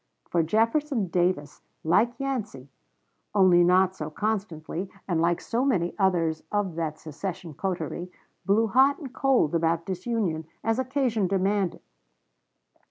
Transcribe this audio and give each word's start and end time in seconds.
For 0.31 0.41
Jefferson 0.41 1.09
Davis, 1.09 1.61
like 1.83 2.19
Yancey, 2.19 2.71
only 3.35 3.63
not 3.63 3.95
so 3.95 4.09
constantly, 4.09 4.89
and 5.07 5.21
like 5.21 5.39
so 5.39 5.63
many 5.63 5.93
others 5.99 6.41
of 6.51 6.73
that 6.73 6.97
secession 6.97 7.53
coterie, 7.53 8.11
blew 8.43 8.65
hot 8.65 8.97
and 8.97 9.13
cold 9.13 9.53
about 9.53 9.85
disunion 9.85 10.47
as 10.63 10.79
occasion 10.79 11.27
demanded. 11.27 11.81